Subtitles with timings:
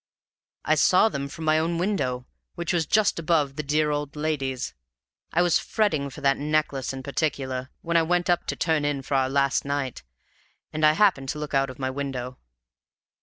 [0.65, 4.73] "I saw them from my own window, which was just above the dear old lady's.
[5.31, 9.03] I was fretting for that necklace in particular, when I went up to turn in
[9.03, 10.01] for our last night
[10.73, 12.39] and I happened to look out of my window.